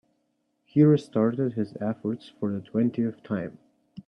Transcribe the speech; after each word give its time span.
He 0.65 0.81
restarted 0.81 1.53
his 1.53 1.75
efforts 1.79 2.27
for 2.39 2.51
the 2.51 2.61
twentieth 2.61 3.21
time. 3.21 3.59